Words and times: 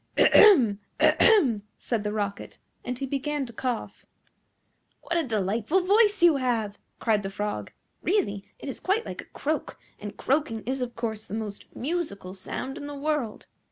"Ahem! 0.17 0.79
ahem!" 0.99 1.61
said 1.77 2.03
the 2.03 2.11
Rocket, 2.11 2.57
and 2.83 2.97
he 2.97 3.05
began 3.05 3.45
to 3.45 3.53
cough. 3.53 4.03
"What 5.01 5.15
a 5.15 5.23
delightful 5.23 5.81
voice 5.85 6.23
you 6.23 6.37
have!" 6.37 6.79
cried 6.99 7.21
the 7.21 7.29
Frog. 7.29 7.71
"Really 8.01 8.49
it 8.57 8.67
is 8.67 8.79
quite 8.79 9.05
like 9.05 9.21
a 9.21 9.25
croak, 9.25 9.77
and 9.99 10.17
croaking 10.17 10.63
is 10.63 10.81
of 10.81 10.95
course 10.95 11.25
the 11.27 11.35
most 11.35 11.75
musical 11.75 12.33
sound 12.33 12.79
in 12.79 12.87
the 12.87 12.95
world. 12.97 13.45